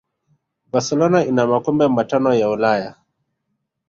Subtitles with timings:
[0.71, 2.91] barcelona ina makombe matano ya ulaya